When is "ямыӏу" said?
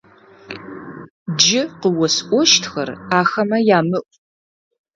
3.77-4.05